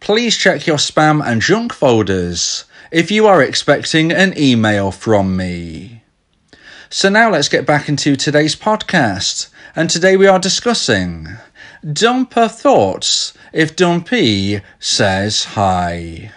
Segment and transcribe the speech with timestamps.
[0.00, 6.02] Please check your spam and junk folders if you are expecting an email from me.
[6.88, 9.50] So now let's get back into today's podcast.
[9.76, 11.28] And today we are discussing
[11.84, 16.32] Dumper Thoughts if Dumpy says hi.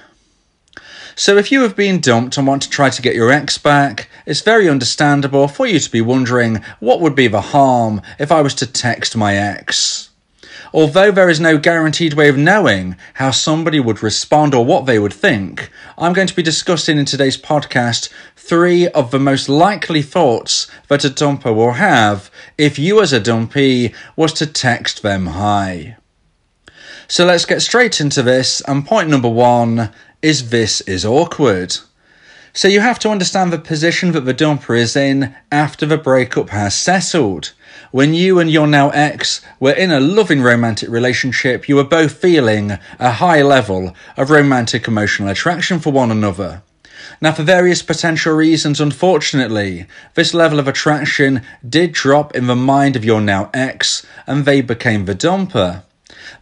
[1.21, 4.09] So, if you have been dumped and want to try to get your ex back,
[4.25, 8.41] it's very understandable for you to be wondering what would be the harm if I
[8.41, 10.09] was to text my ex.
[10.73, 14.97] Although there is no guaranteed way of knowing how somebody would respond or what they
[14.97, 20.01] would think, I'm going to be discussing in today's podcast three of the most likely
[20.01, 25.27] thoughts that a dumper will have if you, as a dumpy, was to text them
[25.27, 25.97] hi.
[27.07, 28.61] So let's get straight into this.
[28.61, 29.91] And point number one
[30.21, 31.77] is this is awkward.
[32.53, 36.49] So you have to understand the position that the dumper is in after the breakup
[36.49, 37.53] has settled.
[37.91, 42.17] When you and your now ex were in a loving romantic relationship, you were both
[42.17, 46.61] feeling a high level of romantic emotional attraction for one another.
[47.19, 49.85] Now, for various potential reasons, unfortunately,
[50.15, 54.61] this level of attraction did drop in the mind of your now ex, and they
[54.61, 55.83] became the dumper.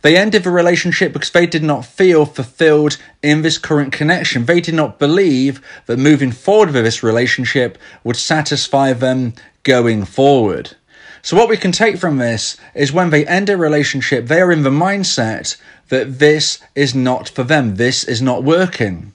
[0.01, 4.45] They ended the relationship because they did not feel fulfilled in this current connection.
[4.45, 10.75] They did not believe that moving forward with this relationship would satisfy them going forward.
[11.21, 14.51] So, what we can take from this is when they end a relationship, they are
[14.51, 15.57] in the mindset
[15.89, 19.13] that this is not for them, this is not working.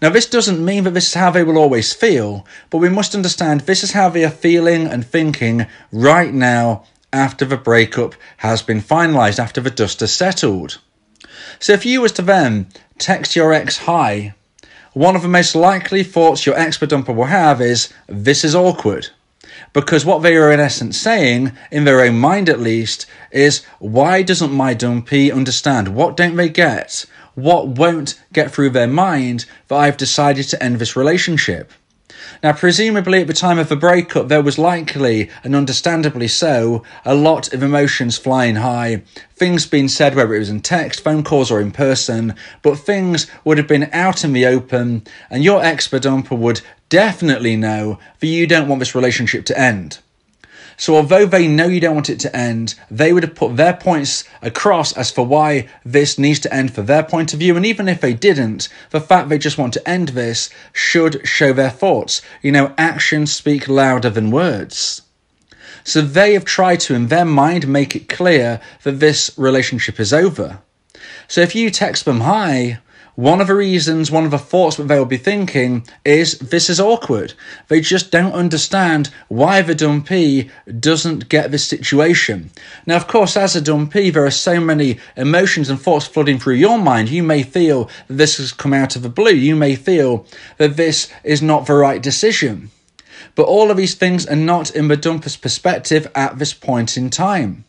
[0.00, 3.14] Now, this doesn't mean that this is how they will always feel, but we must
[3.14, 8.62] understand this is how they are feeling and thinking right now after the breakup has
[8.62, 10.78] been finalised, after the dust has settled.
[11.58, 12.66] So if you was to then
[12.98, 14.34] text your ex hi,
[14.92, 19.08] one of the most likely thoughts your ex dumper will have is, this is awkward.
[19.72, 24.22] Because what they are in essence saying, in their own mind at least, is why
[24.22, 25.94] doesn't my dumpy understand?
[25.94, 27.06] What don't they get?
[27.34, 31.72] What won't get through their mind that I've decided to end this relationship?
[32.42, 37.14] Now, presumably at the time of the breakup, there was likely, and understandably so, a
[37.14, 39.02] lot of emotions flying high.
[39.34, 43.26] Things being said, whether it was in text, phone calls, or in person, but things
[43.44, 48.26] would have been out in the open, and your ex dumper would definitely know that
[48.26, 49.98] you don't want this relationship to end.
[50.76, 53.74] So, although they know you don't want it to end, they would have put their
[53.74, 57.56] points across as for why this needs to end for their point of view.
[57.56, 61.52] And even if they didn't, the fact they just want to end this should show
[61.52, 62.22] their thoughts.
[62.42, 65.02] You know, actions speak louder than words.
[65.84, 70.12] So, they have tried to, in their mind, make it clear that this relationship is
[70.12, 70.60] over.
[71.28, 72.78] So, if you text them, hi,
[73.14, 76.80] one of the reasons, one of the thoughts that they'll be thinking is this is
[76.80, 77.34] awkward.
[77.68, 80.50] They just don't understand why the dumpy
[80.80, 82.50] doesn't get this situation.
[82.86, 86.54] Now, of course, as a dumpy, there are so many emotions and thoughts flooding through
[86.54, 87.10] your mind.
[87.10, 89.34] You may feel that this has come out of the blue.
[89.34, 92.70] You may feel that this is not the right decision.
[93.34, 97.10] But all of these things are not in the dumper's perspective at this point in
[97.10, 97.64] time.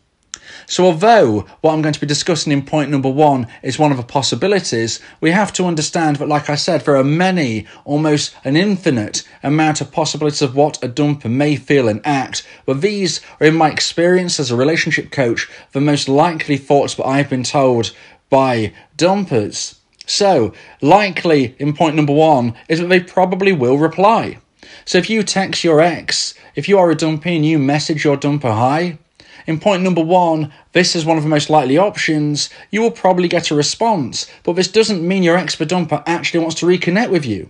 [0.66, 3.98] So, although what I'm going to be discussing in point number one is one of
[3.98, 8.56] the possibilities, we have to understand that, like I said, there are many, almost an
[8.56, 12.48] infinite amount of possibilities of what a dumper may feel and act.
[12.66, 17.06] But these are, in my experience as a relationship coach, the most likely thoughts that
[17.06, 17.92] I've been told
[18.30, 19.80] by dumpers.
[20.06, 24.40] So, likely in point number one is that they probably will reply.
[24.86, 28.18] So, if you text your ex, if you are a dumpy and you message your
[28.18, 28.98] dumper hi,
[29.46, 33.28] in point number one, this is one of the most likely options, you will probably
[33.28, 37.26] get a response, but this doesn't mean your expert dumper actually wants to reconnect with
[37.26, 37.50] you.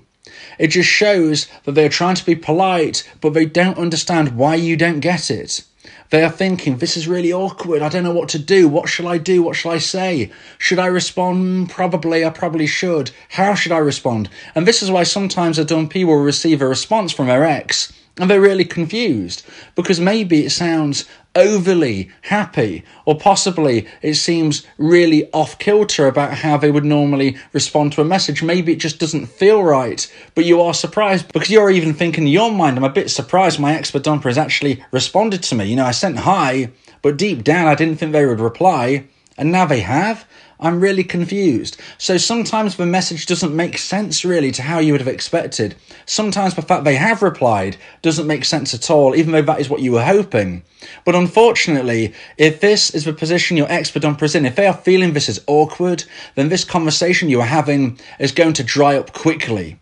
[0.57, 4.55] It just shows that they are trying to be polite, but they don't understand why
[4.55, 5.63] you don't get it.
[6.09, 7.81] They are thinking, this is really awkward.
[7.81, 8.67] I don't know what to do.
[8.67, 9.41] What shall I do?
[9.41, 10.31] What shall I say?
[10.59, 11.71] Should I respond?
[11.71, 13.11] Probably, I probably should.
[13.29, 14.29] How should I respond?
[14.53, 18.29] And this is why sometimes a dumpy will receive a response from their ex and
[18.29, 19.43] they're really confused
[19.75, 21.05] because maybe it sounds
[21.35, 27.91] overly happy, or possibly it seems really off kilter about how they would normally respond
[27.91, 28.43] to a message.
[28.43, 32.33] Maybe it just doesn't feel right, but you are surprised because you're even thinking in
[32.33, 35.65] your mind, I'm a bit surprised my expert dumper has actually responded to me.
[35.65, 36.69] You know, I sent hi,
[37.01, 39.05] but deep down I didn't think they would reply,
[39.37, 40.25] and now they have.
[40.63, 41.75] I'm really confused.
[41.97, 45.75] So sometimes the message doesn't make sense really to how you would have expected.
[46.05, 49.69] Sometimes the fact they have replied doesn't make sense at all, even though that is
[49.69, 50.63] what you were hoping.
[51.03, 55.11] But unfortunately, if this is the position your ex-dumper is in, if they are feeling
[55.11, 56.05] this is awkward,
[56.35, 59.77] then this conversation you are having is going to dry up quickly.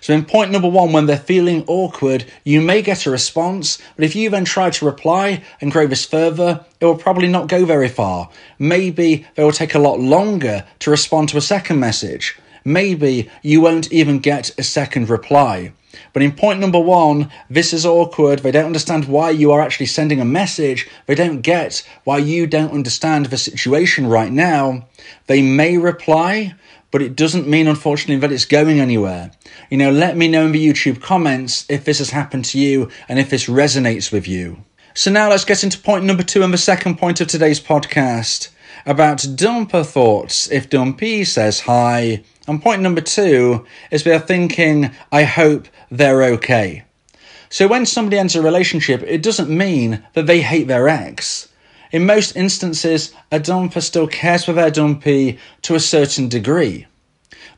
[0.00, 4.04] So, in point number one, when they're feeling awkward, you may get a response, but
[4.04, 7.64] if you then try to reply and grow this further, it will probably not go
[7.64, 8.30] very far.
[8.58, 12.38] Maybe they will take a lot longer to respond to a second message.
[12.64, 15.72] Maybe you won't even get a second reply.
[16.12, 18.40] But in point number one, this is awkward.
[18.40, 20.88] They don't understand why you are actually sending a message.
[21.06, 24.86] They don't get why you don't understand the situation right now.
[25.26, 26.54] They may reply,
[26.94, 29.32] but it doesn't mean, unfortunately, that it's going anywhere.
[29.68, 32.88] You know, let me know in the YouTube comments if this has happened to you
[33.08, 34.62] and if this resonates with you.
[34.94, 38.50] So now let's get into point number two and the second point of today's podcast
[38.86, 42.22] about dumper thoughts if Dumpy says hi.
[42.46, 46.84] And point number two is they're thinking, I hope they're okay.
[47.48, 51.48] So when somebody enters a relationship, it doesn't mean that they hate their ex.
[51.94, 56.88] In most instances, a dumper still cares for their dumpy to a certain degree.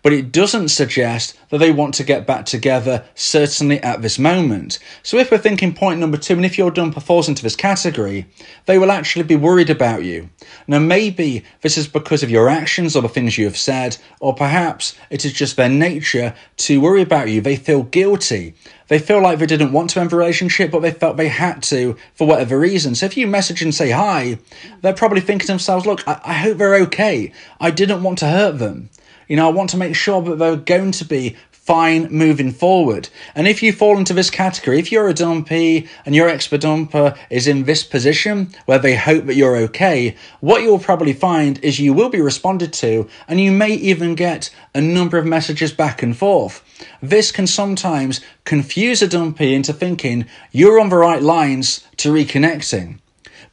[0.07, 4.79] But it doesn't suggest that they want to get back together, certainly at this moment.
[5.03, 8.27] So if we're thinking point number two, and if your dumper falls into this category,
[8.67, 10.31] they will actually be worried about you.
[10.69, 14.33] Now, maybe this is because of your actions or the things you have said, or
[14.33, 17.41] perhaps it is just their nature to worry about you.
[17.41, 18.55] They feel guilty.
[18.87, 21.65] They feel like they didn't want to end the relationship, but they felt they had
[21.65, 22.95] to for whatever reason.
[22.95, 24.39] So if you message and say hi,
[24.83, 27.33] they're probably thinking to themselves, look, I, I hope they're okay.
[27.59, 28.89] I didn't want to hurt them.
[29.29, 33.09] You know, I want to make sure that they're going to be fine moving forward.
[33.35, 37.49] And if you fall into this category, if you're a dumpy and your ex-dumper is
[37.49, 41.93] in this position where they hope that you're okay, what you'll probably find is you
[41.93, 46.17] will be responded to and you may even get a number of messages back and
[46.17, 46.63] forth.
[47.03, 53.01] This can sometimes confuse a dumpy into thinking you're on the right lines to reconnecting.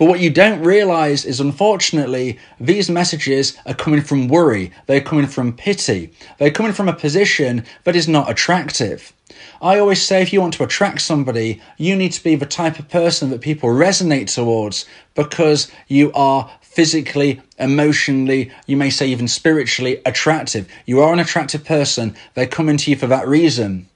[0.03, 4.69] But what you don't realize is, unfortunately, these messages are coming from worry.
[4.85, 6.11] They're coming from pity.
[6.37, 9.13] They're coming from a position that is not attractive.
[9.61, 12.79] I always say if you want to attract somebody, you need to be the type
[12.79, 14.85] of person that people resonate towards
[15.15, 20.67] because you are physically, emotionally, you may say even spiritually attractive.
[20.85, 22.13] You are an attractive person.
[22.33, 23.87] They're coming to you for that reason.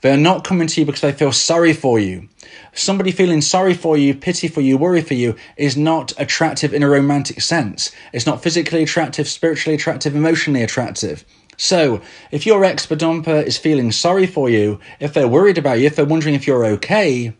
[0.00, 2.28] They are not coming to you because they feel sorry for you.
[2.72, 6.82] Somebody feeling sorry for you, pity for you, worry for you is not attractive in
[6.82, 7.92] a romantic sense.
[8.12, 11.24] It's not physically attractive, spiritually attractive, emotionally attractive.
[11.56, 12.00] So,
[12.32, 15.94] if your ex dumper is feeling sorry for you, if they're worried about you, if
[15.94, 17.32] they're wondering if you're okay,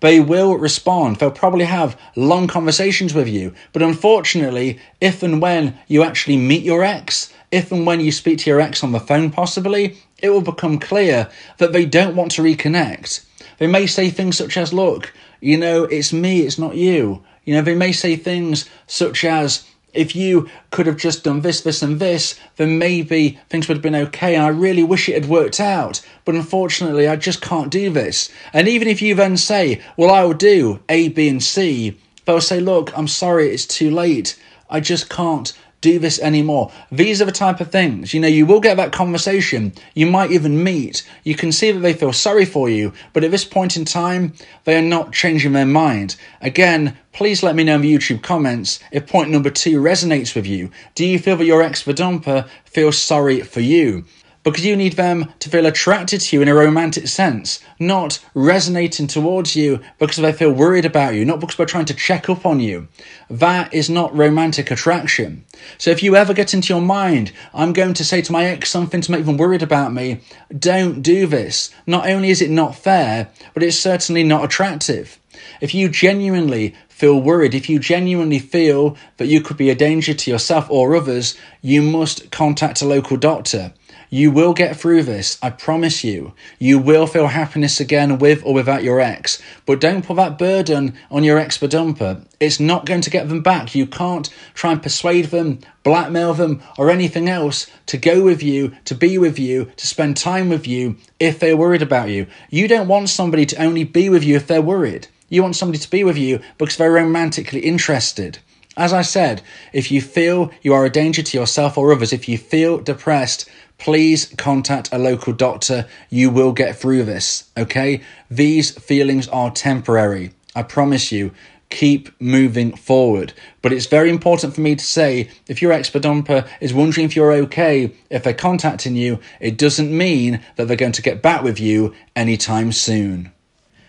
[0.00, 1.16] they will respond.
[1.16, 3.54] They'll probably have long conversations with you.
[3.72, 8.40] But unfortunately, if and when you actually meet your ex, if and when you speak
[8.40, 11.28] to your ex on the phone, possibly, it will become clear
[11.58, 13.26] that they don't want to reconnect.
[13.58, 17.22] They may say things such as, Look, you know, it's me, it's not you.
[17.44, 21.60] You know, they may say things such as, if you could have just done this,
[21.60, 24.34] this, and this, then maybe things would have been okay.
[24.34, 26.00] And I really wish it had worked out.
[26.24, 28.30] But unfortunately, I just can't do this.
[28.54, 32.40] And even if you then say, well, I will do A, B, and C, they'll
[32.40, 34.40] say, look, I'm sorry, it's too late.
[34.70, 35.52] I just can't
[35.84, 36.72] do this anymore.
[36.90, 39.74] These are the type of things, you know, you will get that conversation.
[39.92, 41.06] You might even meet.
[41.24, 44.32] You can see that they feel sorry for you, but at this point in time,
[44.64, 46.16] they are not changing their mind.
[46.40, 50.46] Again, please let me know in the YouTube comments if point number two resonates with
[50.46, 50.70] you.
[50.94, 54.06] Do you feel that your ex dumper feels sorry for you?
[54.44, 59.06] Because you need them to feel attracted to you in a romantic sense, not resonating
[59.06, 62.46] towards you because they feel worried about you, not because they're trying to check up
[62.46, 62.86] on you.
[63.28, 65.44] That is not romantic attraction.
[65.78, 68.70] So if you ever get into your mind, I'm going to say to my ex
[68.70, 70.20] something to make them worried about me,
[70.56, 71.70] don't do this.
[71.86, 75.18] Not only is it not fair, but it's certainly not attractive.
[75.60, 80.14] If you genuinely feel worried, if you genuinely feel that you could be a danger
[80.14, 83.72] to yourself or others, you must contact a local doctor.
[84.14, 86.34] You will get through this, I promise you.
[86.60, 89.42] You will feel happiness again with or without your ex.
[89.66, 92.24] But don't put that burden on your ex dumper.
[92.38, 93.74] It's not going to get them back.
[93.74, 98.76] You can't try and persuade them, blackmail them, or anything else to go with you,
[98.84, 102.28] to be with you, to spend time with you if they're worried about you.
[102.50, 105.08] You don't want somebody to only be with you if they're worried.
[105.28, 108.38] You want somebody to be with you because they're romantically interested.
[108.76, 109.40] As I said,
[109.72, 113.48] if you feel you are a danger to yourself or others, if you feel depressed,
[113.78, 115.86] please contact a local doctor.
[116.10, 118.00] You will get through this, okay?
[118.30, 120.32] These feelings are temporary.
[120.56, 121.32] I promise you.
[121.70, 123.32] keep moving forward.
[123.60, 127.16] But it's very important for me to say if your ex dumper is wondering if
[127.16, 131.42] you're okay, if they're contacting you, it doesn't mean that they're going to get back
[131.42, 133.32] with you anytime soon.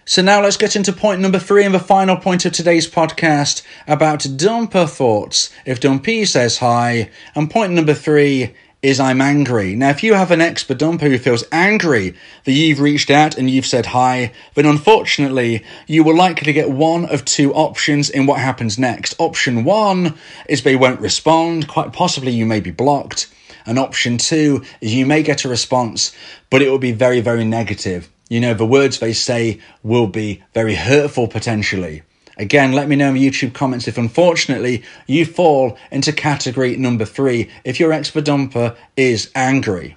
[0.07, 3.63] So now let's get into point number three and the final point of today's podcast
[3.87, 5.49] about dumper thoughts.
[5.65, 9.75] If Dumpy says hi, and point number three is I'm angry.
[9.75, 13.49] Now, if you have an ex dumper who feels angry that you've reached out and
[13.49, 18.39] you've said hi, then unfortunately, you will likely get one of two options in what
[18.39, 19.15] happens next.
[19.17, 20.13] Option one
[20.47, 23.27] is they won't respond, quite possibly you may be blocked.
[23.65, 26.15] And option two is you may get a response,
[26.51, 28.07] but it will be very, very negative.
[28.29, 32.01] You know, the words they say will be very hurtful potentially.
[32.37, 37.05] Again, let me know in the YouTube comments if unfortunately you fall into category number
[37.05, 39.95] three if your ex dumper is angry.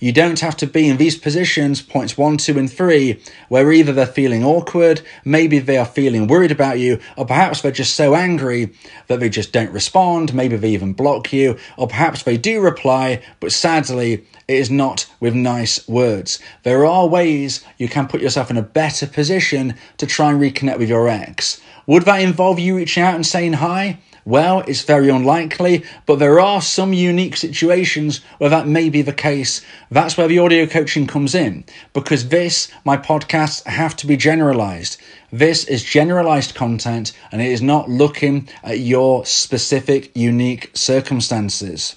[0.00, 3.92] You don't have to be in these positions, points one, two, and three, where either
[3.92, 8.14] they're feeling awkward, maybe they are feeling worried about you, or perhaps they're just so
[8.14, 8.72] angry
[9.08, 13.22] that they just don't respond, maybe they even block you, or perhaps they do reply,
[13.40, 16.40] but sadly, it is not with nice words.
[16.62, 20.78] There are ways you can put yourself in a better position to try and reconnect
[20.78, 21.60] with your ex.
[21.86, 23.98] Would that involve you reaching out and saying hi?
[24.30, 29.12] Well, it's very unlikely, but there are some unique situations where that may be the
[29.12, 29.60] case.
[29.90, 34.98] That's where the audio coaching comes in, because this, my podcasts, have to be generalized.
[35.32, 41.96] This is generalized content and it is not looking at your specific, unique circumstances.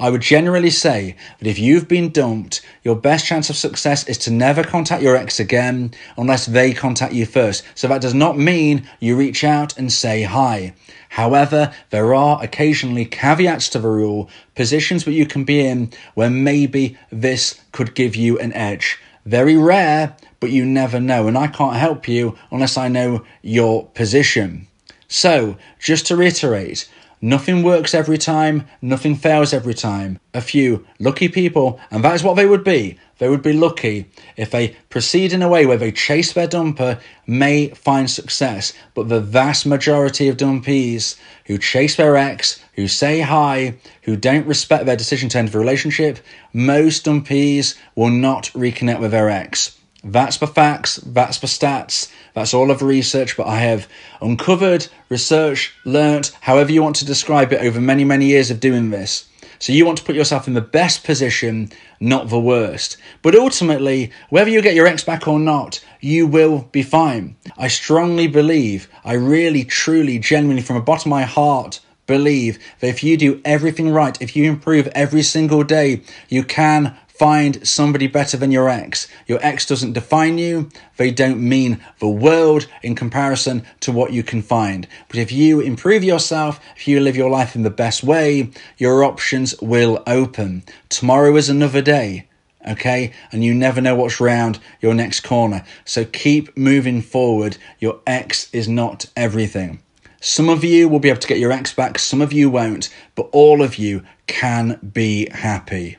[0.00, 4.16] I would generally say that if you've been dumped, your best chance of success is
[4.18, 7.64] to never contact your ex again unless they contact you first.
[7.74, 10.72] So that does not mean you reach out and say hi.
[11.10, 16.30] However, there are occasionally caveats to the rule, positions that you can be in where
[16.30, 18.98] maybe this could give you an edge.
[19.26, 21.28] Very rare, but you never know.
[21.28, 24.66] And I can't help you unless I know your position.
[25.08, 26.88] So, just to reiterate,
[27.22, 30.18] Nothing works every time, nothing fails every time.
[30.32, 32.98] A few lucky people, and that is what they would be.
[33.18, 34.06] They would be lucky
[34.38, 38.72] if they proceed in a way where they chase their dumper, may find success.
[38.94, 43.74] But the vast majority of dumpies who chase their ex, who say hi,
[44.04, 46.20] who don't respect their decision to end the relationship,
[46.54, 49.76] most dumpies will not reconnect with their ex.
[50.02, 53.86] That's the facts, that's the stats, that's all of research, but I have
[54.22, 58.90] uncovered, researched, learnt, however you want to describe it, over many, many years of doing
[58.90, 59.28] this.
[59.58, 62.96] So you want to put yourself in the best position, not the worst.
[63.20, 67.36] But ultimately, whether you get your ex back or not, you will be fine.
[67.58, 72.88] I strongly believe, I really, truly, genuinely, from the bottom of my heart, believe that
[72.88, 78.06] if you do everything right, if you improve every single day, you can find somebody
[78.06, 79.06] better than your ex.
[79.26, 84.22] Your ex doesn't define you, they don't mean the world in comparison to what you
[84.22, 84.88] can find.
[85.08, 88.48] But if you improve yourself, if you live your life in the best way,
[88.78, 90.62] your options will open.
[90.88, 92.26] Tomorrow is another day.
[92.66, 95.62] Okay, and you never know what's round your next corner.
[95.84, 97.58] So keep moving forward.
[97.80, 99.82] Your ex is not everything.
[100.22, 102.88] Some of you will be able to get your ex back, some of you won't,
[103.14, 105.98] but all of you can be happy.